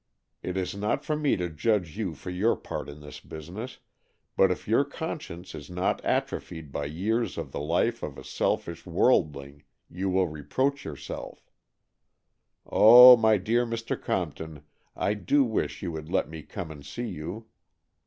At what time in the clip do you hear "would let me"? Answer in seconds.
15.91-16.41